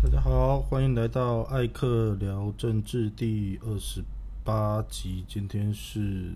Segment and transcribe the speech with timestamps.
[0.00, 4.00] 大家好，欢迎来到艾克聊政治第二十
[4.44, 5.24] 八集。
[5.26, 6.32] 今天是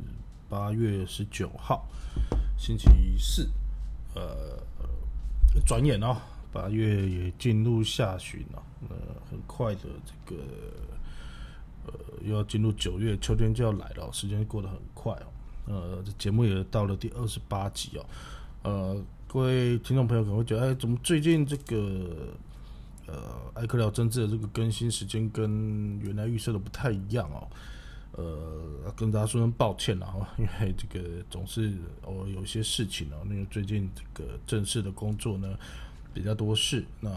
[0.49, 1.87] 八月十九号，
[2.59, 3.49] 星期四。
[4.17, 4.59] 呃，
[5.65, 6.17] 转眼哦，
[6.53, 8.63] 八月也进入下旬了。
[8.91, 8.97] 呃，
[9.31, 10.43] 很快的，这个
[11.87, 15.27] 呃，又要进入九月，秋天就要来了，时间过得很快哦。
[15.67, 18.05] 呃，这节目也到了第二十八集哦。
[18.65, 22.35] 呃，各位听众朋友可能会觉得，哎，怎么最近这个？
[23.13, 27.47] 呃，艾克聊政治的这个更新时间跟原来预设的不太一样哦。
[28.13, 31.73] 呃，跟大家说声抱歉了哈，因为这个总是
[32.03, 35.57] 我有些事情哦，那个最近这个正式的工作呢
[36.15, 37.11] 比较多事，那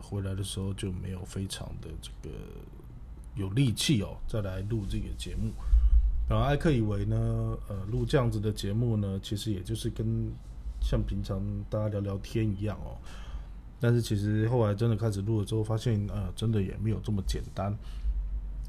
[0.00, 2.34] 回来的时候就没有非常的这个
[3.36, 5.52] 有力气哦，再来录这个节目。
[6.28, 7.16] 然后艾克以为呢，
[7.68, 10.30] 呃，录这样子的节目呢，其实也就是跟
[10.80, 12.98] 像平常大家聊聊天一样哦。
[13.80, 17.74] 但是其实后来真的开始录了之后，发现呃，真的也没有这么简单，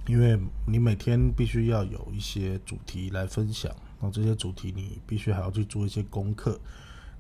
[0.07, 3.69] 因为你每天必须要有一些主题来分享，
[3.99, 6.57] 那这些主题你必须还要去做一些功课。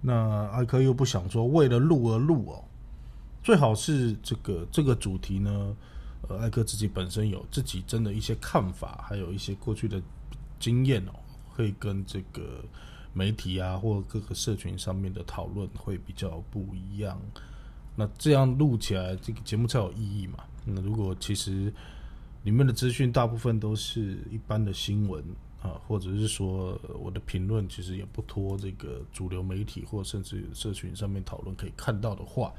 [0.01, 2.63] 那艾克又不想说为了录而录哦，
[3.43, 5.75] 最好是这个这个主题呢，
[6.29, 10.01] 呃，艾克自己本身有自己真的一些看法，还有一些过去的
[10.59, 11.11] 经验哦，
[11.49, 12.63] 会跟这个
[13.13, 17.19] 媒体啊或各个社群上面的讨论会比较不一样。
[18.01, 20.39] 那这样录起来，这个节目才有意义嘛？
[20.65, 21.71] 那如果其实
[22.41, 25.23] 里面的资讯大部分都是一般的新闻
[25.61, 32.51] 啊，或者是说我的评论其实也不托这个主流媒体或甚至社群上面讨论可以看到的话，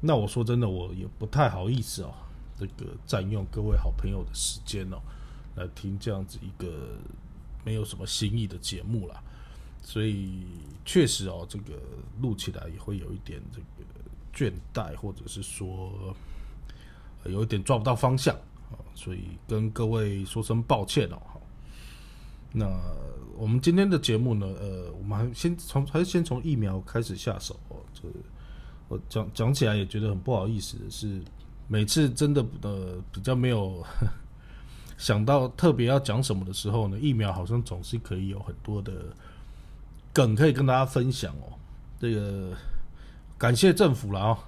[0.00, 2.14] 那我说真的，我也不太好意思哦，
[2.56, 5.02] 这个占用各位好朋友的时间哦，
[5.56, 6.96] 来听这样子一个
[7.64, 9.20] 没有什么新意的节目啦。
[9.82, 10.46] 所以
[10.84, 11.72] 确实哦，这个
[12.22, 13.66] 录起来也会有一点这个。
[14.34, 16.14] 倦怠，或者是说
[17.24, 18.34] 有一点抓不到方向
[18.70, 21.22] 啊，所以跟各位说声抱歉哦。
[22.52, 22.66] 那
[23.36, 27.76] 我们今天的节目呢，呃，我们还先从还是先从疫苗开始下手哦。
[27.94, 28.02] 这
[28.88, 31.22] 我讲讲起来也觉得很不好意思的是，
[31.66, 33.84] 每次真的呃比较没有
[34.98, 38.92] 想到特别要讲什么的时候呢，疫苗好像总是可以有很多的
[40.12, 41.58] 梗可以跟大家分享哦。
[41.98, 42.52] 这个。
[43.44, 44.38] 感谢政府了啊！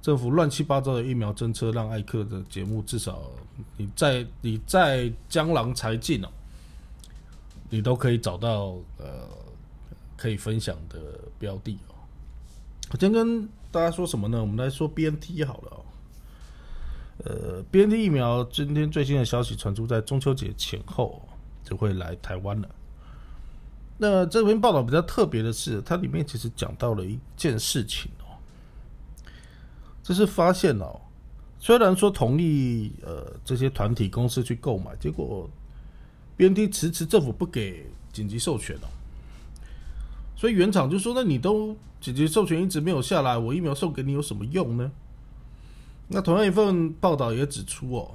[0.00, 3.22] 政府乱七八糟的疫苗政策，让艾克的节目至少
[3.76, 6.28] 你在你在江郎才尽哦，
[7.68, 9.26] 你都可以找到呃
[10.16, 11.00] 可以分享的
[11.40, 11.94] 标的哦。
[12.92, 14.40] 我今天跟大家说什么呢？
[14.40, 15.84] 我们来说 BNT 好了哦。
[17.24, 21.20] 呃，BNT 疫苗今天最新的消息传出，在中秋节前后
[21.64, 22.68] 就会来台湾了。
[23.98, 28.08] 那这篇报道比较特别的是，它里面其实讲到了一件事情。
[30.02, 31.00] 就是发现哦，
[31.58, 35.48] 虽然说同意呃这些团体公司去购买，结果
[36.36, 38.88] BNT 迟迟政府不给紧急授权哦，
[40.34, 44.90] 所以原厂就说：那你都紧急授权一直没有下来，我疫苗送给你有什么用呢？
[46.08, 48.10] 那同样一份报道也指出哦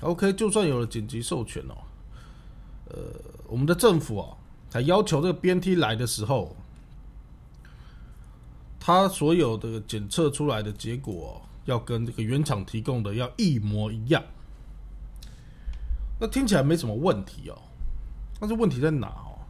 [0.00, 1.74] ，OK，就算有了紧急授权哦，
[2.90, 2.96] 呃，
[3.46, 4.36] 我们的政府啊，
[4.72, 6.54] 还要求这个 BNT 来的时候。
[8.88, 14.24] 他所有的检测出来的结果要跟这个原厂提供的要一模一样，
[16.18, 17.58] 那听起来没什么问题哦。
[18.40, 19.44] 但是问题在哪哦？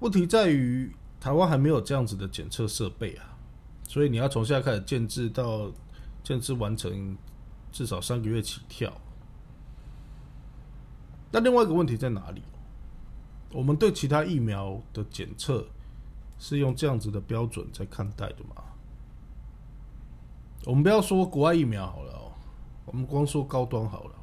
[0.00, 3.38] 问题在于台湾还没有这样子的检测设备啊，
[3.86, 5.70] 所以你要从现在开始建制到
[6.24, 7.16] 建制完成，
[7.70, 8.92] 至少三个月起跳。
[11.30, 12.42] 那另外一个问题在哪里？
[13.52, 15.64] 我们对其他疫苗的检测。
[16.38, 18.62] 是用这样子的标准在看待的吗？
[20.66, 22.32] 我们不要说国外疫苗好了哦，
[22.86, 24.14] 我们光说高端好了。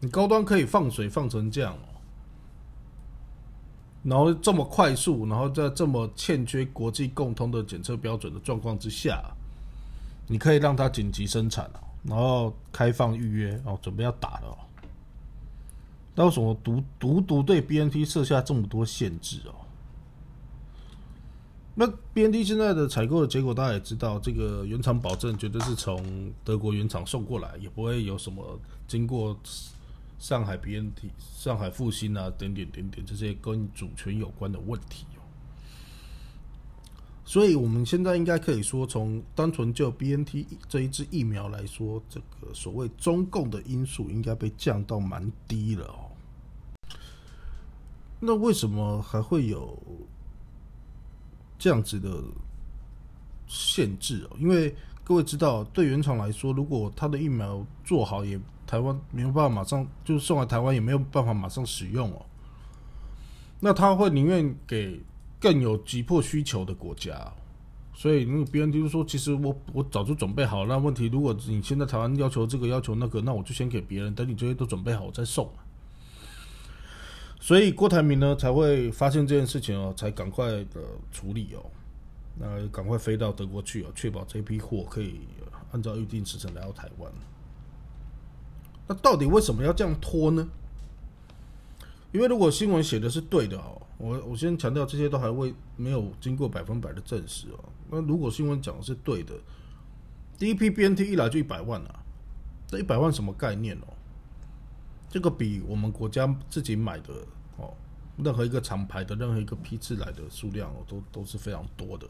[0.00, 2.00] 你高端可以放水放成这样哦，
[4.02, 9.22] 然后这么快速，然后在这么欠缺国际共通的检测标准的状况之下，
[10.26, 14.58] 你可以让它紧急生产哦，然后开放预约哦，准备要打了。
[16.14, 19.65] 那为什么独独独对 BNT 设下这么多限制哦？
[21.78, 28.58] 那 B N T 现在的采购的结果，大家也知道，这个原厂保证绝对是从德国原厂送过来，也不会有什么
[28.88, 29.38] 经过
[30.18, 35.20] 上海 B N T、上海复兴啊，点点点点这些跟主权有关的问题哦。
[37.26, 46.08] 所以，我们现在应该可以说，从单纯就 B N T 这一支疫苗来说，这个所谓中共的因素应该被降到蛮低了哦。
[48.18, 49.78] 那为什么还会有？
[51.58, 52.10] 这样子的
[53.46, 54.74] 限制哦，因为
[55.04, 62.26] 各位知道，对原厂来说，如果他的疫苗做好，也台湾没有办法马上就送来台湾，也没有办法马上使用哦。
[63.60, 65.00] 那他会宁愿给
[65.40, 67.32] 更有急迫需求的国家。
[67.94, 70.66] 所以那个 BNT 就说，其实我我早就准备好。
[70.66, 75.50] 那问题，如果你现在台湾要求这个要求那个，那我就先给别人，等你这些都准备好，我再送。
[77.46, 80.82] 所以郭台铭呢才会发现这件事情哦，才赶快的
[81.12, 81.62] 处理哦，
[82.40, 85.20] 那赶快飞到德国去哦，确保这批货可以
[85.70, 87.12] 按照预定时程来到台湾。
[88.88, 90.44] 那到底为什么要这样拖呢？
[92.10, 97.64] 因为如果新闻写的是对的哦，我我先强调这些都还未没有经过百分百的证实哦。
[97.88, 99.32] 那如果新闻讲的是对的，
[100.36, 102.00] 第一批 BNT 一来就一百万啊，
[102.66, 103.94] 这一百万什么概念哦？
[105.08, 107.14] 这个比我们国家自己买的
[107.56, 107.72] 哦，
[108.16, 112.06] 任何一个厂牌的任何一个批次来的数量哦，都都是非常多的。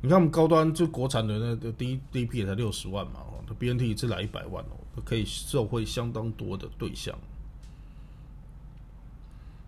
[0.00, 7.18] 你看我们高端就国产的那个第一第一批也才六十万嘛，哦，这 BNT 一次来一百万哦，可以受惠相当多的对象。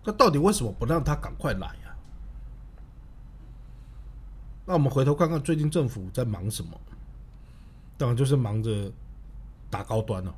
[0.03, 1.95] 那到底为什么不让他赶快来呀？
[4.65, 6.79] 那我们回头看看最近政府在忙什么？
[7.97, 8.91] 当然就是忙着
[9.71, 10.35] 打高端了。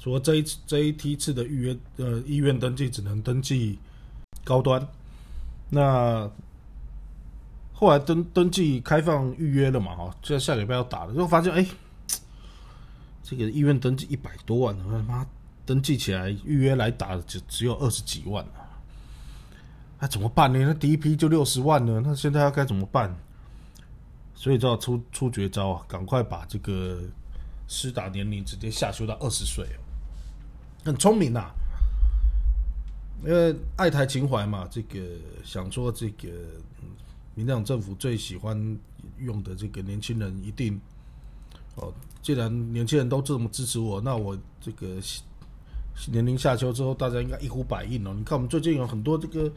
[0.00, 3.78] 说这一次这一批次的预约呃医院登记只能登记
[4.44, 4.86] 高端，
[5.70, 6.30] 那
[7.72, 9.94] 后来登登记开放预约了嘛？
[9.94, 11.66] 哈，就在下礼拜要打了，就发现哎，
[13.22, 15.26] 这个医院登记一百多万，他妈
[15.66, 18.66] 登记起来预约来打只只有二十几万啊！
[20.00, 20.58] 那怎么办呢？
[20.60, 23.14] 那第一批就六十万呢，那现在要该怎么办？
[24.34, 25.84] 所以就要出出绝招啊！
[25.88, 27.00] 赶快把这个
[27.66, 29.82] 施打年龄直接下修到二十岁哦，
[30.88, 31.50] 很聪明呐。
[33.24, 34.98] 因为爱台情怀嘛，这个
[35.44, 36.28] 想说这个
[37.34, 38.56] 民进党政府最喜欢
[39.18, 40.80] 用的这个年轻人一定
[41.74, 41.92] 哦，
[42.22, 44.96] 既然年轻人都这么支持我，那我这个
[46.10, 48.14] 年龄下修之后，大家应该一呼百应哦。
[48.16, 49.52] 你看我们最近有很多这个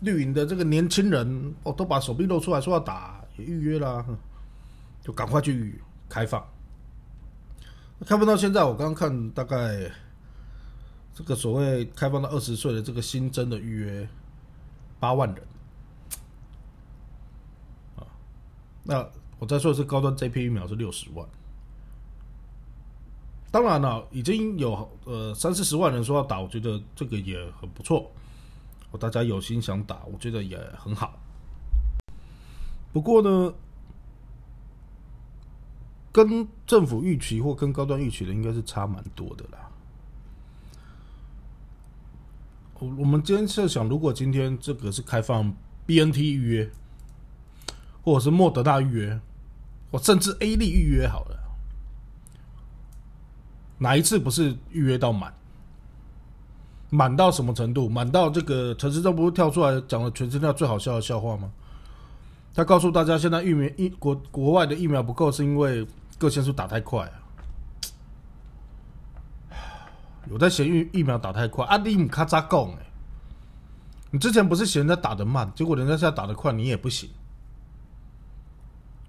[0.00, 3.24] 绿营的这个年轻人哦，都把手臂露出来说要打。
[3.36, 4.04] 也预约啦，
[5.00, 6.44] 就赶快去开放。
[8.04, 9.88] 开放到现在，我刚刚看大概
[11.18, 14.08] 这个所谓开放到二十岁的这个新增的预约
[15.00, 15.44] 八万人
[17.96, 18.06] 啊。
[18.84, 19.04] 那
[19.40, 21.28] 我再说的是高端这批疫苗是六十万。
[23.50, 28.08] 当然了，已经有呃三四十万人说要打，我觉得这个也很不错。
[29.00, 31.18] 大家有心想打，我觉得也很好。
[32.92, 33.52] 不过呢，
[36.12, 39.68] 跟政府预期或跟高端预期的应该是差蛮多的啦。
[42.80, 45.52] 我我们今天设想，如果今天这个是开放
[45.86, 46.70] BNT 预约，
[48.02, 49.20] 或者是莫德纳预约，
[49.90, 51.36] 或甚至 A 利预约好了，
[53.78, 55.34] 哪一次不是预约到满？
[56.90, 57.88] 满到什么程度？
[57.88, 61.50] 满到这个陈市政不是跳出来讲了全世界最好笑的笑话吗？
[62.54, 65.86] 他告诉大家，现在疫苗疫国国外的疫苗不够，是因为
[66.16, 67.27] 各线数打太快啊。
[70.30, 72.86] 有在嫌疫疫苗打太快，啊你卡扎贡哎，
[74.10, 77.08] 你之前不是嫌人家打的慢，结果人家现在打的快，你也不行，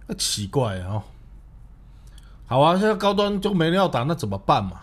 [0.08, 1.04] 那奇怪啊。
[2.46, 4.82] 好啊，现在高端就没人要打，那怎么办嘛？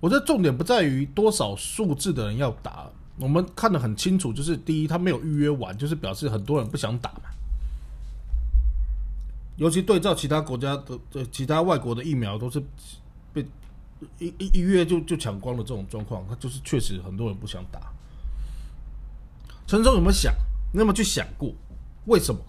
[0.00, 7.22] 我觉得重点不在于多少数字的人要打，我们看得很清楚，就是第一，他没有预约完，就是表示很多人不想打嘛。
[9.56, 12.62] 尤其对照其他国家的、的其他外国的疫苗，都是
[13.32, 13.44] 被
[14.18, 17.80] 一一一月就就抢光了这种状况，那就是确实很多人不想打。
[19.66, 20.34] 陈忠有没有想？
[20.72, 21.52] 你有没有去想过
[22.06, 22.40] 为什么？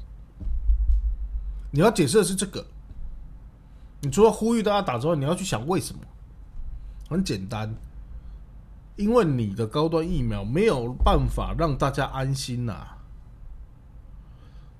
[1.72, 2.66] 你要解释的是这个。
[4.02, 6.02] 你除了呼吁大家打之外，你要去想为什么？
[7.10, 7.74] 很简单，
[8.96, 12.88] 因为你的高端疫苗没有办法让大家安心呐。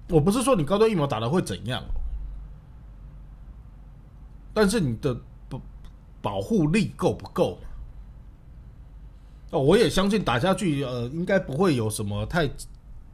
[0.10, 1.84] 我不是说你高端疫苗打的会怎样。
[4.54, 5.20] 但是你的
[6.22, 7.60] 保护力够不够？
[9.52, 12.50] 哦，我也相信打下去，呃，应该不会有什么太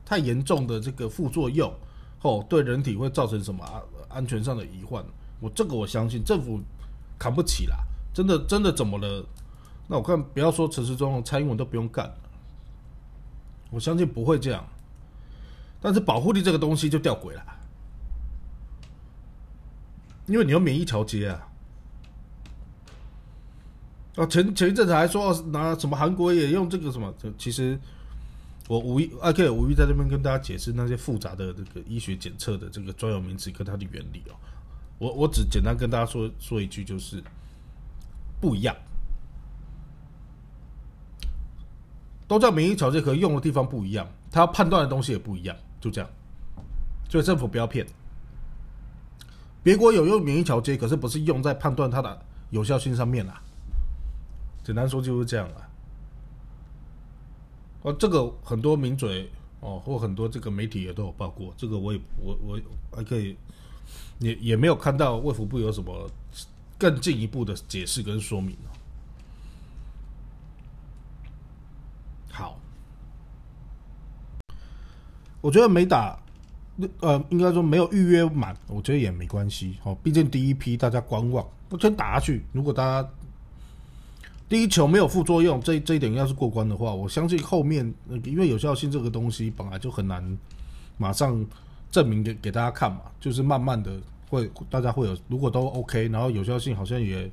[0.04, 1.74] 太严重的这个副作用，
[2.22, 3.64] 哦，对人体会造成什么
[4.10, 5.04] 安全上的疑患？
[5.40, 6.60] 我这个我相信政府
[7.18, 7.78] 扛不起啦，
[8.14, 9.26] 真的真的怎么了？
[9.88, 12.12] 那我看不要说陈时中、蔡英文都不用干，
[13.70, 14.66] 我相信不会这样。
[15.80, 17.46] 但是保护力这个东西就吊诡了。
[20.26, 21.48] 因为你有免疫调节啊，
[24.16, 27.78] 啊，前前一阵子还说拿什么韩国也用这个什么，其实
[28.68, 34.36] 我无意，o k 无意在这边跟大家解释那些复杂的这个医学检测的这个专有名词跟它的原理哦。
[35.00, 37.22] 我我只简单跟大家说说一句，就是
[38.40, 38.74] 不一样，
[42.26, 46.10] 都叫免疫调节，可用的地方不一样，它判断的东西也不一样，就这样。
[47.10, 47.86] 所以政府不要骗，
[49.62, 53.42] 别国有用免疫调节，可是不是用在判断它的有效性上面啊。
[54.66, 55.70] 简单说就是这样啊。
[57.84, 59.30] 哦，这个很多名嘴
[59.60, 62.60] 哦，或很多这个媒体也都有报过，这个我也我我
[62.92, 63.38] 还可以，
[64.18, 66.10] 也也没有看到卫福部有什么
[66.80, 68.74] 更进一步的解释跟说明哦。
[72.32, 72.60] 好，
[75.42, 76.20] 我觉得没打，
[77.02, 83.08] 呃，应该说没有预约满，我觉得也没关系哦，毕竟第一批大家观望，我先打下去，如果大家。
[84.48, 87.92] 第一球没有副作用，这这一点要是过关的话，我相信后面
[88.24, 90.38] 因为有效性这个东西本来就很难
[90.98, 91.44] 马上
[91.90, 94.00] 证明给给大家看嘛，就是慢慢的
[94.30, 97.32] 会大家会有，如果都 OK，然后有效性好像也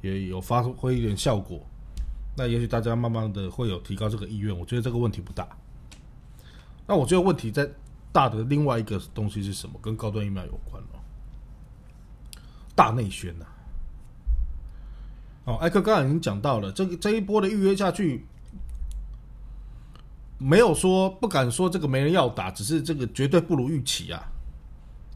[0.00, 1.60] 也有发挥一点效果，
[2.34, 5.46] 那也许大家慢慢的会有提高这个意愿，我觉得这个问题不大。
[6.86, 7.68] 那我觉得问题在
[8.10, 9.78] 大的另外一个东西是什么？
[9.82, 10.88] 跟高端疫苗有关了，
[12.74, 13.44] 大内宣呐。
[15.46, 18.26] 哦，艾克刚才已经讲到了，这个这一波的预约下去，
[20.38, 24.20] 没有说不敢说这个没人要打，只是这个绝对不如预期啊，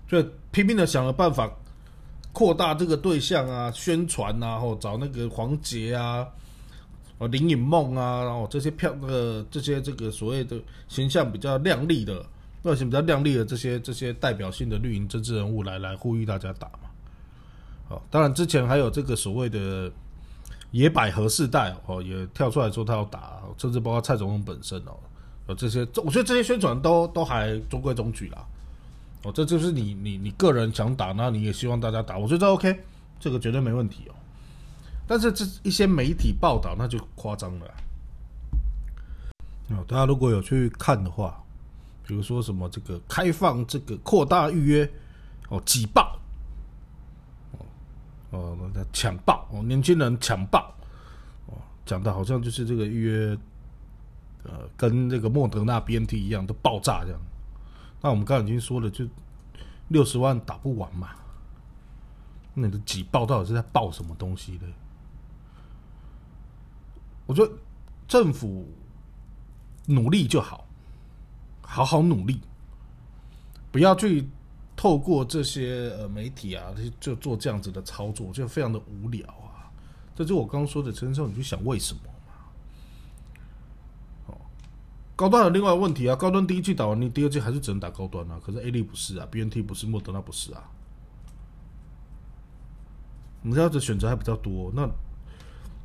[0.06, 1.50] 就拼命的想了办法
[2.32, 6.25] 扩大这个对象啊，宣传啊，或找那个黄杰啊，
[7.18, 12.25] 哦林颖梦啊，然后这些票呃这些这个所谓的形象比较亮丽的，
[12.62, 16.88] 外形比较亮丽的这些这些代表性的绿营政治人物来来呼吁大家打嘛。
[17.88, 19.90] 哦，当然之前还有这个所谓的。
[20.70, 24.96] 野百合世代哦，也跳出来说他要打，甚至包括蔡总统本身哦，
[25.48, 28.46] 有这些，我觉得这些宣传都都还中规中矩啦。
[29.24, 32.80] 哦，这就是你你你个人想打，那你也希望大家打，我觉得 OK，
[33.18, 34.14] 这个绝对没问题哦。
[35.06, 37.66] 但是这一些媒体报道那就夸张了。
[39.70, 41.42] 哦，大家如果有去看的话，
[42.06, 44.88] 比如说什么这个开放这个扩大预约
[45.48, 46.19] 哦，挤爆。
[48.30, 50.72] 哦，那抢爆哦，年轻人抢爆
[51.46, 53.38] 哦，讲的好像就是这个预约，
[54.44, 57.20] 呃，跟这个莫德纳 BNT 一样都爆炸这样。
[58.00, 59.04] 那我们刚刚已经说了，就
[59.88, 61.10] 六十万打不完嘛。
[62.54, 64.66] 那你的挤爆到底是在爆什么东西呢？
[67.26, 67.52] 我觉得
[68.06, 68.68] 政府
[69.87, 70.66] 努力就好，
[71.62, 72.40] 好好努力，
[73.72, 74.28] 不要去。
[74.80, 79.68] 透过这些呃媒体啊，就做这样子的操作，就非常的无聊啊。
[80.16, 82.32] 这就我刚刚说的陈胜，你就想为什么嘛？
[84.28, 84.40] 哦，
[85.14, 88.40] 高端有另外问题啊，高端第一季打完，你第二季还是只能打高端啊。
[88.42, 90.64] 可是 A 利不是啊，B N T 不是，莫德纳不是啊。
[93.42, 94.88] 你这样子选择还比较多，那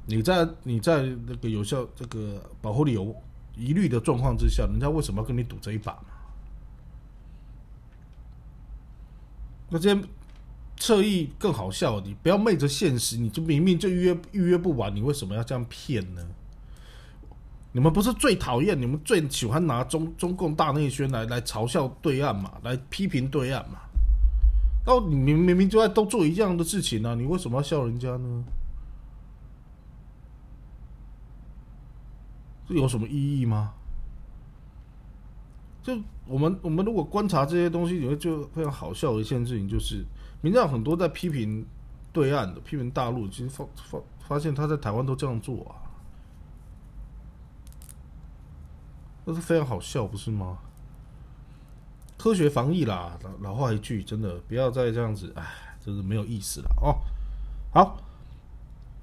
[0.05, 3.13] 你在你在那个有效这个保护力有
[3.57, 6.14] 疑虑的状况之下，人家为什么要跟你赌这一把嘛？
[9.69, 10.01] 那这些
[10.77, 16.21] 侧翼更好笑，你不要昧着现实，你就明明就预约预约不完，你为什么要这样骗呢？
[17.71, 23.79] 你们不是最讨厌、你们最喜欢拿中中共大内宣来来嘲笑对岸嘛，来批评对岸嘛？
[24.85, 28.43] 那，你明明明就在都做一样的事情呢，你为什么要笑人家呢？
[32.67, 33.73] 这有什么意义吗？
[35.85, 40.03] 就我们我们如果观察这些东西，你会就非常好笑的一件事情，就是
[40.41, 41.63] 民调很多在批评
[42.11, 45.77] 对岸的、批评大陆，其实发发发现他在台湾都这样做啊，
[49.25, 50.57] 那是非常好笑，不是吗？
[52.17, 55.45] 科学防疫啦，老老话一句，真的不要再这样子，哎，
[55.79, 56.97] 真是没有意思了哦。
[57.71, 57.95] 好，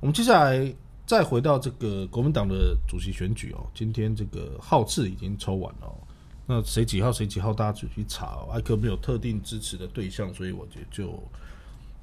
[0.00, 0.74] 我们接下来
[1.06, 6.08] 再回到这个国民党的主席选举哦，今天这个号次已经抽完了。
[6.44, 8.26] 那谁几号谁几号，大家自己去查。
[8.34, 11.22] 哦艾克没有特定支持的对象，所以我觉得就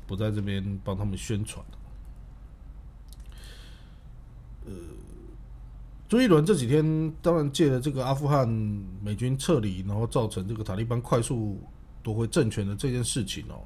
[0.07, 1.63] 不在这边帮他们宣传。
[4.65, 4.73] 呃，
[6.07, 8.47] 朱一伦这几天当然借了这个阿富汗
[9.03, 11.61] 美军撤离，然后造成这个塔利班快速
[12.01, 13.61] 夺回政权的这件事情哦，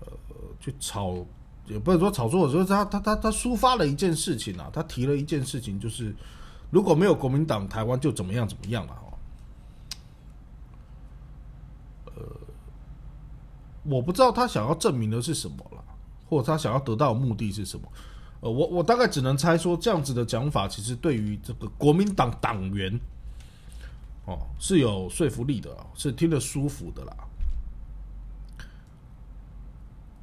[0.00, 0.12] 呃，
[0.60, 1.26] 去炒
[1.66, 6.14] 也不能说炒作，就是他他他他抒发了一件事情啊，他提了一件事情，就是
[6.70, 8.96] 如果没有国民党，台湾就怎么样怎么样了。
[13.82, 15.82] 我不知道他想要证明的是什么了，
[16.28, 17.86] 或者他想要得到的目的是什么？
[18.40, 22.98] 呃，我我大概只能猜说，这样子的讲法，其实对于这个国民党党员
[24.24, 27.16] 哦，是有说服力的，是听得舒服的啦。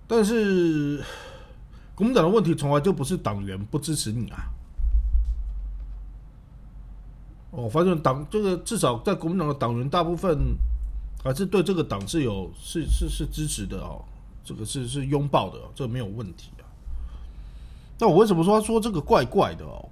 [0.07, 1.03] 但是
[1.93, 4.49] 国民党的问题从来就不是党员不支持你啊。
[7.51, 10.57] 我发现党这个至少在国民党的党员大部分
[11.27, 14.01] 还是对这个党是有是是是支持的哦，
[14.45, 16.63] 这个是是拥抱的，这没有问题啊。
[17.99, 19.89] 那我为什么说他说这个怪怪的哦？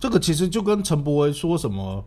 [0.00, 2.02] 这个其实就跟陈柏维说什么，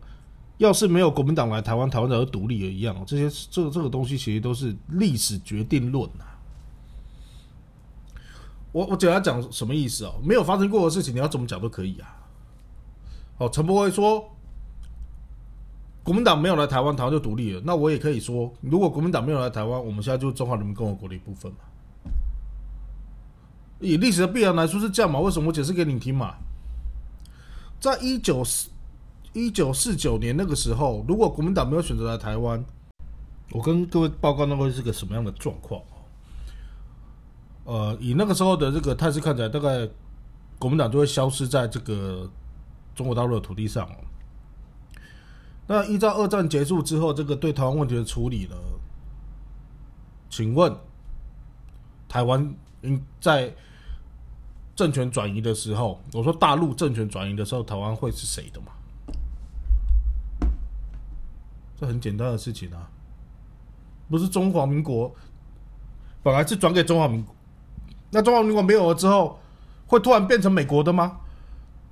[0.56, 3.04] 要是没有国民党来台湾，台湾早就独立了一样。
[3.06, 6.24] 这些这个这个东西其实都是历史决定论呐。
[8.72, 10.14] 我我简单讲什么意思哦？
[10.24, 12.16] 没有发生过的事情，你要怎么讲都可以啊。
[13.38, 14.28] 哦，陈柏维说，
[16.08, 17.60] 国民党没有来台湾，台湾就独立了。
[17.66, 21.58] 那我也可以说，如果国民党没有来台湾，我们现在就是中华人民共和国的一部分嘛。
[23.78, 25.20] 以历史的必然来说是这样嘛？
[25.20, 26.36] 为什么我解释给你听嘛？
[27.78, 28.70] 在一九四
[29.34, 32.64] 一九四九年那个时候，如果国民党没有选择来台湾，
[33.52, 35.82] 我跟各位报告那会是个什么样的状况？
[37.64, 39.86] 呃，以那个时候的这个态势看起来，大概
[40.58, 42.26] 国民党就会消失在这个
[42.94, 43.86] 中国大陆的土地上。
[45.68, 48.56] 那依照二战结束之后，这个对台湾问题的处理呢？
[50.28, 50.76] 请问
[52.08, 53.54] 台湾应在？
[54.78, 58.66] 政权转移的时候，我说大陆政权转移的时候，台湾会是谁的嘛？
[61.76, 62.88] 这很简单的事情啊，
[64.08, 65.12] 不是中华民国
[66.22, 67.34] 本来是转给中华民国，
[68.10, 69.40] 那中华民国没有了之后，
[69.88, 71.18] 会突然变成美国的吗？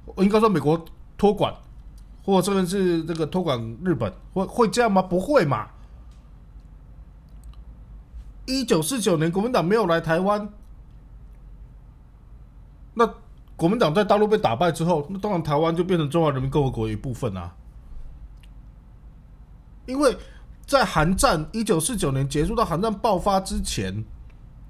[0.05, 0.85] 我应该说美国
[1.19, 1.53] 托管，
[2.27, 5.01] 或者甚至是这个托管日本，会会这样吗？
[5.01, 5.69] 不会嘛？
[8.45, 10.49] 一九四九年国民党没有来台湾。
[12.95, 13.07] 那
[13.57, 17.55] 国民党在大陆被打败之后，那当然台湾就变成中华人民共和国一部分啊。
[19.87, 20.17] 因为
[20.67, 24.05] 在韩战一九四九年结束到韩战爆发之前，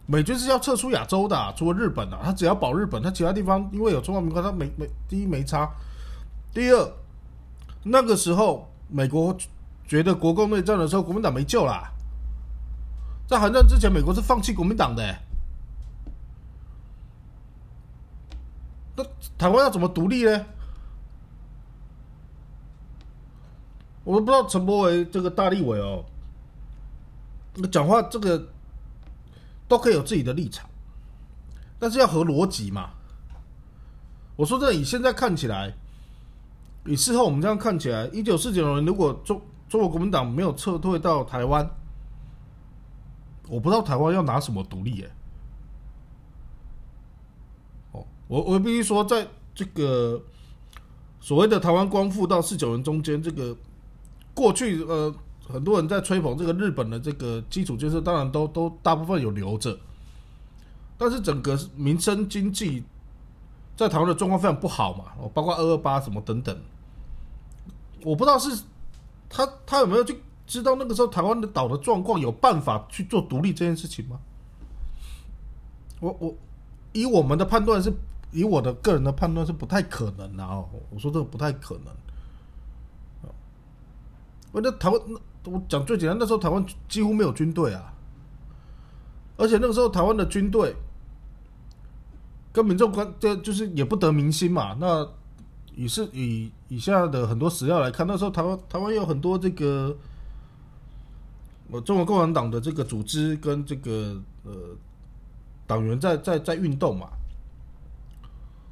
[0.06, 5.70] 美军是要撤出亚洲的，除了日本啊，他只要保日本，他其他地方因为有中华民国，他没没第一没差，
[6.52, 6.92] 第二
[7.88, 9.36] 那个时候美国
[9.86, 11.92] 觉得国共内战的时候，国民党没救啦。
[13.28, 15.16] 在韩战之前，美国是放弃国民党的。
[18.96, 19.04] 那
[19.38, 20.46] 台湾要怎么独立呢？
[24.02, 26.04] 我都不知道陈伯维这个大立委哦，
[27.54, 28.48] 那讲话这个
[29.68, 30.68] 都可以有自己的立场，
[31.78, 32.90] 但是要合逻辑嘛。
[34.34, 35.72] 我说这以现在看起来，
[36.86, 41.68] 以事后我们这样看起来，一九四九年如果中中国国民党没有撤退到台湾，
[43.48, 45.10] 我不知道台湾要拿什么独立耶。
[48.28, 50.20] 我我必须说，在这个
[51.20, 53.56] 所谓的台湾光复到四九年中间，这个
[54.34, 55.14] 过去呃，
[55.48, 59.78] 很多人在吹捧这个日本的这个基础建设，当然都都大部分有留着，
[60.98, 62.82] 但是整个民生经济
[63.76, 66.58] 在台湾的状况非常不好嘛，包括二二八什么等等，
[68.02, 68.64] 我不知道是
[69.28, 74.18] 他他有没有去知道那个时候台湾的岛的状况，有办法去做独立这件事情吗？
[76.00, 76.34] 我我
[76.92, 77.92] 以我们的判断是。
[78.32, 81.94] 以我的个人的判断是不太可能的哦，我说这个不太可能。
[84.52, 85.00] 我那台湾，
[85.44, 87.94] 我讲最简单，那时候台湾几乎没有军队啊，
[89.38, 90.74] 而且那个时候台湾的军队
[92.52, 94.76] 跟民众关，这就是也不得民心嘛。
[94.78, 95.08] 那
[95.76, 99.96] 以是以以下的很多史料来看，那时候台湾台湾有很多这个，
[101.68, 104.52] 我中国共产党的这个组织跟这个呃
[105.66, 107.08] 党员在在在运动嘛。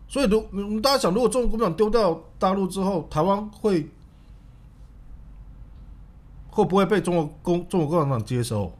[0.08, 3.90] 所以，如我们大家想，如果中国共产党丢掉大陆之后，台湾会
[6.48, 8.72] 会不会被中国共中国共产党接收？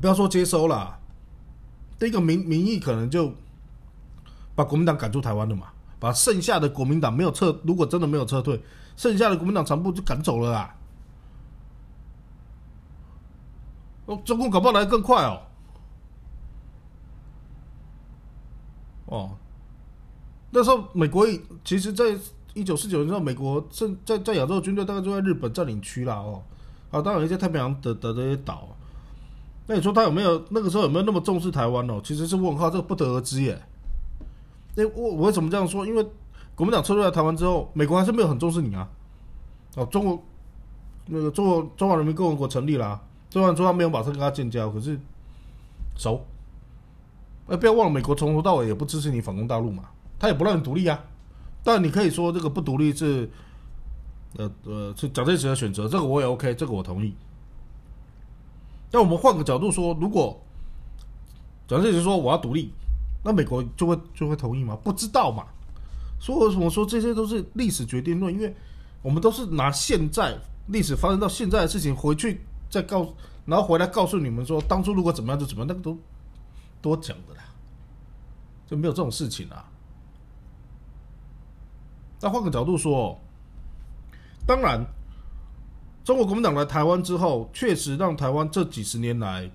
[0.00, 0.98] 不要说接收了，
[1.98, 3.32] 第一个民民意可能就
[4.54, 5.72] 把国民党赶出台湾了嘛，
[6.04, 8.62] 把剩下的国民党没有撤，如果真的没有撤退，
[8.94, 10.76] 剩下的国民党全部就赶走了啦。
[14.04, 15.40] 哦，中共搞不好来的更快哦。
[19.06, 19.30] 哦，
[20.50, 21.26] 那时候美国
[21.64, 22.14] 其实，在
[22.52, 26.16] 一九四九年之后，美国正在在亚洲军队大概就在日本占领区啦。
[26.16, 26.42] 哦，
[26.90, 28.68] 啊，当然一些太平洋的的这些岛，
[29.66, 31.98] 那你说他有没有那个时候有没有那么重视台湾哦？
[32.04, 33.58] 其实是问号，这个不得而知耶。
[34.74, 35.86] 那我我为什么这样说？
[35.86, 36.04] 因为
[36.54, 38.88] 国民党撤退来台湾之后，美国还是没有很重视你啊。
[39.76, 40.22] 哦，中国
[41.06, 44.98] 那个中国中华人民共和国成立了，虽然说他没有马上跟他建交，可是
[45.96, 46.24] 熟。
[47.46, 49.84] 哎，不要忘了，美国从头到尾也不支持你反攻大陆嘛，
[50.18, 50.98] 他也不让你独立啊。
[51.62, 53.28] 但你可以说这个不独立是
[54.36, 57.14] 呃呃，是蒋介石的选择，这个我也 OK，这个我同意。
[58.90, 60.40] 但我们换个角度说，如果
[61.66, 62.72] 蒋介石说我要独立，
[63.24, 64.78] 那美国就会就会同意吗？
[64.84, 65.46] 不知道嘛。
[66.20, 68.32] 所以为什么说这些都是历史决定论？
[68.32, 68.54] 因为
[69.02, 75.98] 我们都是拿现在历史发生到现在的事情回去再告，然后回来告诉你们说，当初如果怎么样就怎么样，那个都
[76.80, 77.42] 多讲的啦，
[78.66, 79.70] 就没有这种事情啊。
[82.20, 83.20] 那换个角度说，
[84.46, 84.82] 当然，
[86.04, 89.50] 中国国民党来台湾之后，确实让台湾这几十年来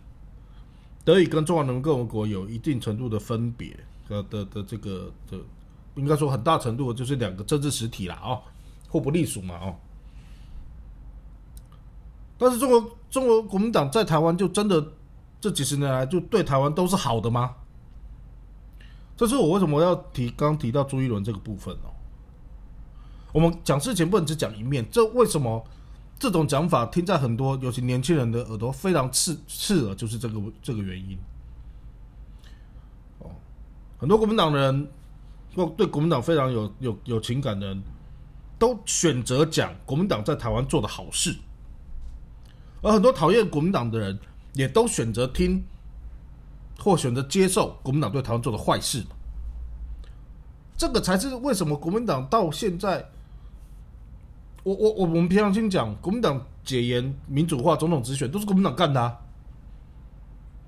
[1.04, 3.76] 得以跟中华人民共和国有一定程度的分别
[4.08, 5.38] 的的的这个的。
[5.96, 8.40] 应该说很大程度就是两个政治实体了啊，
[8.88, 9.76] 互不隶属嘛哦。
[12.38, 14.94] 但是中国中国国民党在台湾就真的
[15.42, 17.54] 这几十年来就对台湾都是好的吗？
[19.18, 21.92] 这是我为什么要提刚提到朱一伦这个部分哦。
[23.34, 25.62] 我们讲事情不能只讲一面，这为什么
[26.20, 31.18] 这种讲法听在很多尤其年轻人的耳朵非常刺刺耳，就是这个这个原因。
[33.20, 33.32] 哦，
[33.98, 34.88] 很多国民党的人。
[35.76, 37.84] 对国民党非常有有有情感的人，
[38.58, 41.36] 都选择讲国民党在台湾做的好事，
[42.82, 44.18] 而很多讨厌国民党的人，
[44.54, 45.62] 也都选择听
[46.78, 49.04] 或选择接受国民党对台湾做的坏事。
[50.78, 53.10] 这个才是为什么国民党到现在，
[54.64, 59.18] 我我我我们平常心讲，国民党解严、民主化、总统直选都是国民党干的，啊。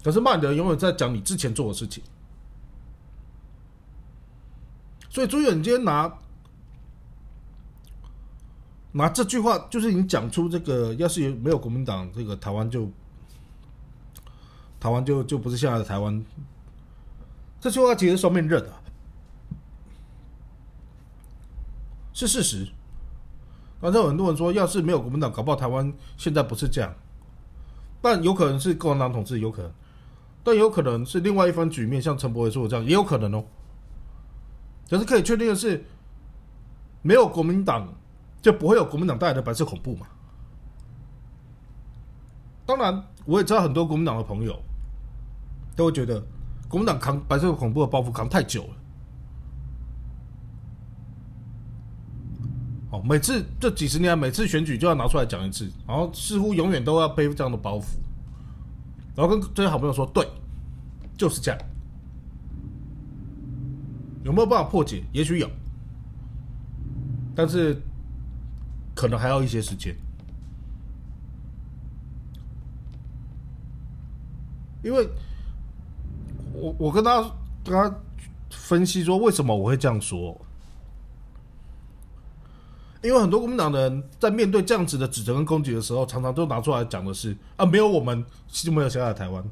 [0.03, 2.01] 可是骂你的永远在讲你之前做的事情。
[5.09, 6.11] 所以朱远今天拿
[8.93, 12.89] 拿这句话，就是你讲出这个，要是没有国民党，这个台湾就
[14.79, 16.25] 台湾就就不是现在的台湾。
[17.59, 18.81] 这句话其实双面刃啊，
[22.13, 22.67] 是事实。
[23.81, 26.93] 反正很多人说，要是没有国民党，搞不好台湾现在不是这样。
[27.99, 29.71] 但有可能是共产党统治，有可能；
[30.43, 33.43] 但有可能是另外一番局面，像陈伯伟说的这样，也有可能哦。
[34.89, 35.83] 可是可以确定的是，
[37.01, 37.91] 没有国民党，
[38.41, 40.05] 就不会有国民党带来的白色恐怖嘛。
[42.65, 44.59] 当然，我也知道很多国民党的朋友
[45.75, 46.23] 都会觉得，
[46.69, 48.80] 国民党扛白色恐怖的包袱扛太久了。
[52.91, 57.85] 哦，每次这几十年，每次选举就要拿出来讲一次，然后似乎永远都要背这样的包袱，
[59.15, 60.27] 然后跟这些好朋友说：“对，
[61.17, 61.59] 就是这样。”
[64.23, 65.03] 有没有办法破解？
[65.13, 65.49] 也许有，
[67.33, 67.81] 但是
[68.93, 69.95] 可能还要一些时间。
[74.83, 75.07] 因为
[76.53, 77.21] 我我跟他
[77.63, 77.95] 跟他
[78.51, 80.39] 分析说，为什么我会这样说？
[83.01, 89.43] 因为很多国民党的人在面对这样子的指责跟攻击的时候，常常都拿出来讲的是啊，没有我们就没有现在的台湾。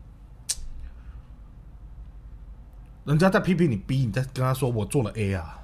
[3.05, 5.59] 人家在批评你 B，你在跟他说我做了 A 啊，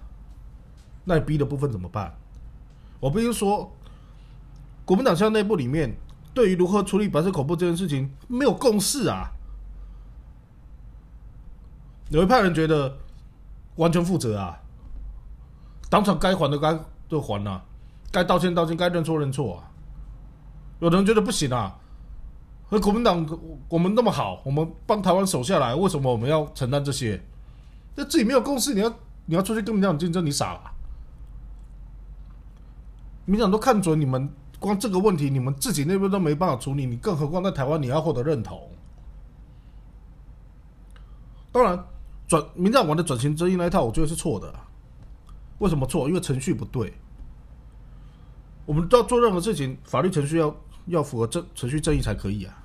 [1.03, 2.15] 那你 B 的部分怎么办？
[2.99, 3.71] 我必须说，
[4.83, 5.95] 国民党校内部里面
[6.33, 9.29] 对于如何处理白色恐怖这件事情没有共识啊。
[12.09, 12.97] 有一派人觉得
[13.75, 14.59] 完全负责啊，
[15.87, 17.63] 当场该还的该都还了，
[18.15, 19.69] 该道歉道歉，该认错认错啊。
[20.79, 21.77] 有人觉得不行啊。
[22.69, 23.27] 和国民党
[23.67, 27.21] 我们那么好，我们帮台湾守下来，为什么我们要承担这些？
[27.93, 28.89] 那自己没有共识，你要
[29.25, 30.61] 你要出去跟民党竞争，你傻了？
[33.25, 38.71] 民党都看准你们，光这个问题你们自己那边都没办法处理，你更何况在台湾你要获得认同？
[41.51, 41.85] 当然，
[42.29, 44.53] 转民党玩的转型正义那一套，我觉得是错的。
[45.59, 46.07] 为什么错？
[46.07, 46.93] 因为程序不对。
[48.65, 50.55] 我们都要做任何事情，法律程序要
[50.87, 52.63] 要符合正程序正义才可以啊。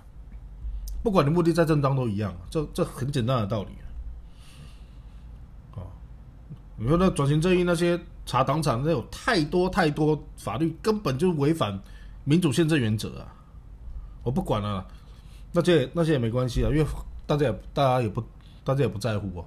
[1.02, 3.86] 不管你目的再正当都一样，这这很简单的道理啊。
[6.76, 11.78] 你说那转型正义那些查党产，那有太多太多法律根本就违反
[12.24, 13.34] 民主宪政原则啊！
[14.22, 14.86] 我不管了，
[15.52, 16.86] 那些那些也没关系啊，因为
[17.26, 18.24] 大家也大家也不
[18.64, 19.44] 大家也不在乎啊。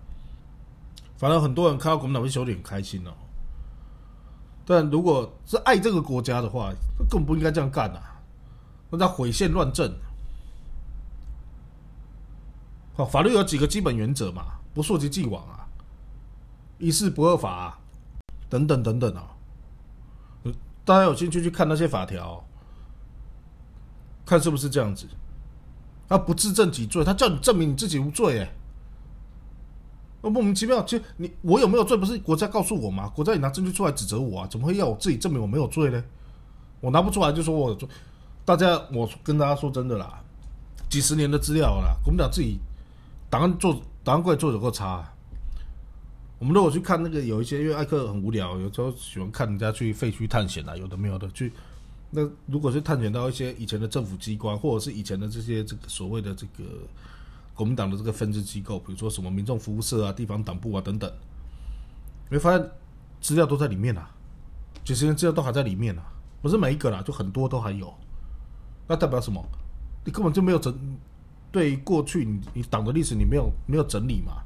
[1.18, 3.12] 反正很多人看到国民党会修理很开心哦。
[4.66, 6.72] 但如果是爱这个国家的话，
[7.10, 8.22] 根本不应该这样干啊！
[8.90, 9.94] 那叫毁宪乱政。
[12.96, 15.68] 好，法律有几个基本原则嘛，不溯及既往啊。
[16.78, 17.80] 一事不二法，
[18.50, 19.36] 等等等等啊！
[20.86, 22.44] 大家有兴趣去看那些法条，
[24.26, 25.08] 看是不是这样子？
[26.08, 28.54] 他不自证己罪，他叫你证明你自己无罪，哎，
[30.30, 30.84] 莫名其妙。
[30.84, 33.08] 其实你我有没有罪，不是国家告诉我吗？
[33.16, 34.48] 国家也拿证据出来指责我啊？
[34.50, 36.04] 怎么会要我自己证明我没有罪呢？
[36.82, 37.88] 我拿不出来就说我做，
[38.44, 40.22] 大家我跟大家说真的啦，
[40.90, 42.60] 几十年的资料啦，国民党自己
[43.30, 45.10] 档案做档案柜做的够差。
[46.40, 51.54] 我们如果去看那个有一些，因为艾克很无聊，有时候喜欢看人家去废墟探险啊，有的没有的去。
[52.12, 56.64] 那如果是探险到一些以前的政府机关，或者是以前的这些这个所谓的这个
[57.56, 61.12] 国民党的这个分支机构，比如说什么民众服务社啊、地方党部啊等等，
[62.30, 62.72] 你会发现
[63.22, 64.10] 资料都在里面啊，
[64.84, 66.04] 几十年资料都还在里面啊，
[66.42, 67.94] 不是每一个啦，就很多都还有。
[68.88, 69.44] 那代表什么？
[70.04, 70.76] 你根本就没有整
[71.52, 74.42] 对过去你你党的历史你没有没有整理嘛？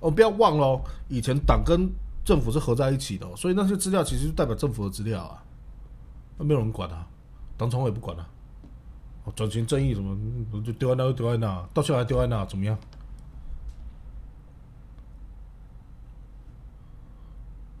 [0.00, 1.90] 哦，不要忘了，以前党跟
[2.24, 5.42] 政府是合在一起的，所以那些资料其实就代表政府的资料啊，
[6.38, 7.06] 那没有人管啊，
[7.56, 8.28] 党从也不管啊。
[9.26, 10.16] 哦，转型正义什么
[10.64, 12.78] 就丢在那就丢在那，到现在还丢在那，怎么样？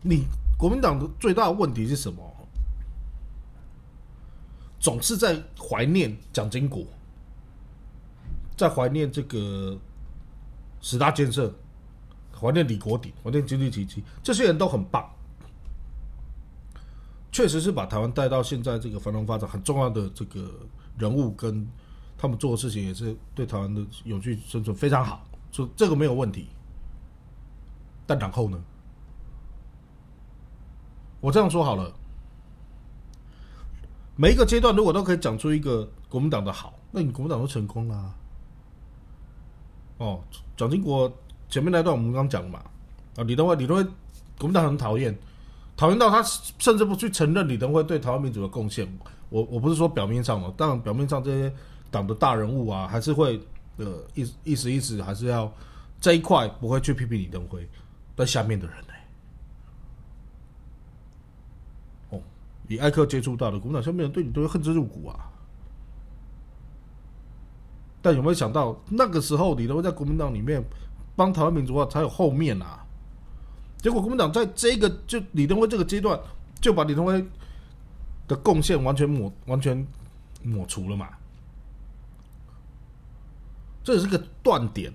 [0.02, 0.26] 你
[0.58, 2.20] 国民党的最大的问题是什么？
[4.78, 6.84] 总是在怀念蒋经国，
[8.56, 9.78] 在怀念这个
[10.82, 11.50] 十大建设。
[12.38, 15.10] 怀念李国鼎，怀念经济奇迹，这些人都很棒，
[17.32, 20.52] 确实是把台湾带到现在这个繁荣发展很重要的这个
[20.98, 21.66] 人物，跟
[22.18, 26.48] 他们做的事情也是对台湾的有序生存非常好，说这个没有问题。
[28.06, 28.62] 但然后呢？
[31.20, 31.92] 我这样说好了，
[34.16, 38.14] 每一个阶段如果都可以讲出一个国民党的好，那你国民党都成功了。
[39.98, 40.20] 哦，
[40.56, 41.12] 蒋经国。
[41.48, 42.58] 前面那段我们刚讲嘛，
[43.16, 43.84] 啊，李登辉，李登辉，
[44.36, 45.16] 国民党很讨厌，
[45.76, 48.86] 讨厌到他甚至不去承认李登辉对台湾民主的贡献。
[49.28, 51.52] 我我不是说表面上嘛，但表面上这些
[51.90, 53.40] 党的大人物啊，还是会
[53.76, 55.52] 呃意意思意思还是要
[56.00, 57.68] 这一块不会去批评李登辉，
[58.14, 58.92] 但下面的人呢？
[62.10, 62.20] 哦，
[62.68, 65.30] 以艾克接触到的国民党下面人对你都会恨之入骨啊。
[68.02, 70.64] 但有没有想到那个时候李登辉在国民党里面？
[71.18, 72.84] 帮台湾民主化才有后面啊！
[73.78, 76.20] 结果国民党在这个就李登辉这个阶段，
[76.60, 77.26] 就把李登辉
[78.26, 79.86] 的贡献完全抹完全
[80.42, 81.08] 抹除了嘛？
[83.82, 84.92] 这也是个断点，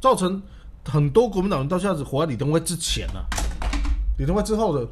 [0.00, 0.42] 造成
[0.84, 3.20] 很多国民党人到现在只活在李登辉之前呢，
[4.18, 4.88] 李登辉之后的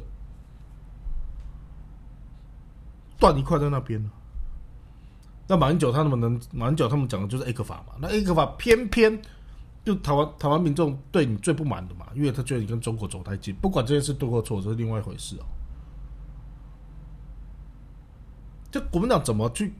[3.19, 4.09] 断一块在那边呢。
[5.47, 7.93] 那马英九他们能马英九他们讲的就是 A 克法嘛？
[7.99, 9.21] 那 A 克法偏偏。
[9.85, 13.55] 就台湾台湾民众对你最不满的嘛，因为他觉得你跟中国走太近。
[13.55, 15.45] 不管这件事对或错，这是另外一回事哦。
[18.71, 19.73] 就国民党怎么去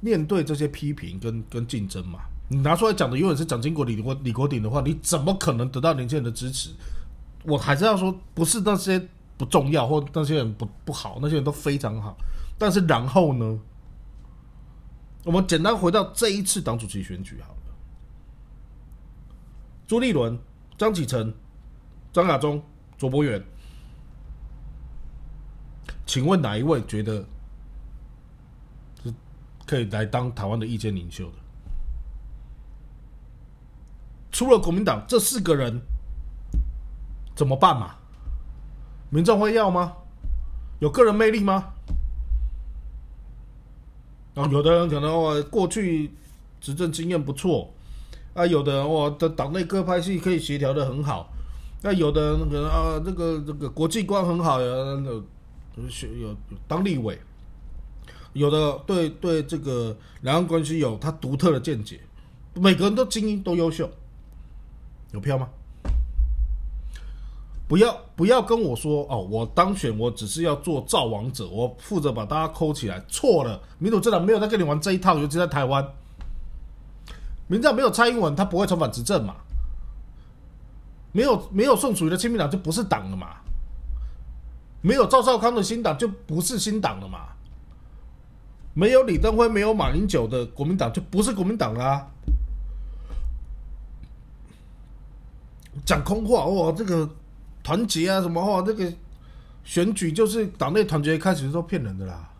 [0.00, 2.20] 面对这些批评跟跟竞争嘛？
[2.48, 6.70] 你拿出来讲的永远是蒋经国、李国李国鼎的话，你怎么可能得到年轻人的支持？
[7.44, 12.16] 我还是要说，不是那些不重要，或那些人不不好，那些人都非常好。
[12.58, 13.58] 但是然后呢？
[15.24, 17.74] 我们简单回到这一次党主席选举好了。
[19.86, 20.38] 朱立伦、
[20.76, 21.32] 张启成、
[22.12, 22.62] 张亚中、
[22.98, 23.42] 卓博远，
[26.04, 27.26] 请问哪一位觉得
[29.66, 31.36] 可以来当台湾的意见领袖的？
[34.30, 35.80] 除了国民党这四个人，
[37.34, 37.94] 怎么办嘛？
[39.10, 39.92] 民众会要吗？
[40.80, 41.72] 有个人魅力吗？
[44.34, 46.10] 啊有的人可能我，过去
[46.60, 47.72] 执政经验不错。
[48.34, 51.32] 啊，有的我的党内各派系可以协调的很好，
[51.82, 54.66] 那有的那个啊，这个这个国际观很好，有
[55.06, 55.24] 有
[56.20, 57.16] 有当立委，
[58.34, 61.98] 有的对对这个两岸关系有他独特的见解，
[62.54, 63.88] 每个人都精英都优秀，
[65.12, 65.48] 有票吗？
[67.66, 75.86] 不要不要跟我说哦，我当选我只是要做造王者，我负责把大家扣起来，错了，民主政党没有在跟你玩这一套，尤其在台湾。
[77.46, 79.36] 民进没有蔡英文，他不会重返执政嘛？
[81.12, 83.36] 没有没有宋楚瑜的亲民党就不是党了嘛？
[84.82, 87.33] 没有赵少康的新党就不是新党了嘛？
[88.74, 92.06] 没有李登辉、没有马英九的国民党就不是国民党啦？
[95.86, 97.08] 讲空话哦，这个
[97.62, 98.92] 团结啊什么话，这个
[99.64, 102.30] 选举就是党内团结，开始都骗人的啦！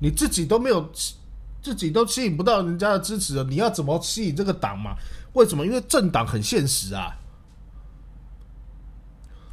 [0.00, 0.90] 你自己都没有。
[1.62, 4.94] 自己都吸引不到人家的支持，你要怎么吸引这个党嘛？
[5.32, 5.64] 为什么？
[5.64, 7.16] 因为政党很现实啊。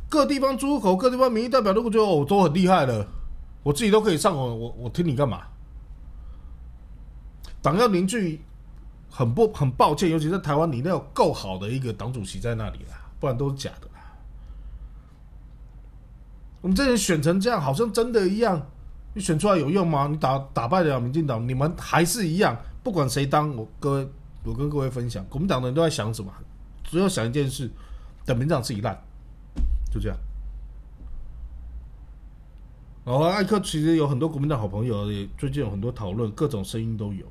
[0.09, 3.07] 各地方诸口，各地方民意代表如果觉得我都很厉害了，
[3.63, 5.43] 我自己都可以上我我我听你干嘛？
[7.61, 8.41] 党要凝聚，
[9.09, 14.01] 很不很抱歉，尤其在台湾，你那有够好的一个党主席在那里啦，不然都是假的啦。
[16.61, 18.67] 我们这人选成这样，好像真的一样，
[19.13, 20.07] 你选出来有用吗？
[20.07, 24.09] 你打打败了民进党，你们还是一样，不管谁当，我各位，
[24.43, 26.31] 我跟各位分享，国民党的人都在想什么？
[26.83, 27.69] 只要想一件事，
[28.25, 28.99] 等民进党自己烂，
[29.91, 30.17] 就这样。
[33.05, 37.25] 然后艾克其实有很多国民党好朋友，也最近有很多讨论，各种声音都有。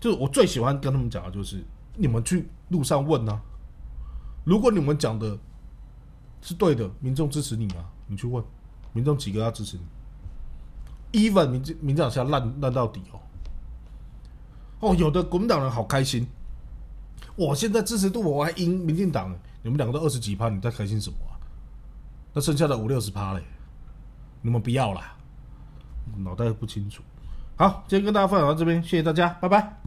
[0.00, 1.62] 就是我最喜欢跟他们讲的，就是
[1.94, 3.40] 你们去路上问啊，
[4.44, 5.38] 如果你们讲的
[6.40, 8.42] 是对的，民众支持你啊，你去问，
[8.94, 9.76] 民众几个要支持
[11.12, 13.20] 你？even 民民进党要烂烂到底哦，
[14.80, 16.26] 哦，有的国民党人好开心，
[17.36, 21.36] 我现在支持度我还赢民进党，你们两个都二十几趴，你在开心什么啊？
[22.32, 23.42] 那剩下的五六十趴嘞，
[24.40, 25.14] 你们不要啦，
[26.16, 27.02] 脑袋不清楚。
[27.56, 29.79] 好，今天跟大家分享到这边，谢谢大家，拜拜。